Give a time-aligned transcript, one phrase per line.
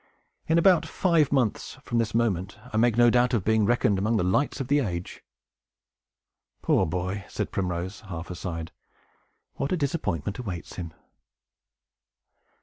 [0.47, 4.17] In about five months from this moment, I make no doubt of being reckoned among
[4.17, 5.21] the lights of the age!"
[6.63, 8.71] "Poor boy!" said Primrose, half aside.
[9.57, 10.91] "What a disappointment awaits him!"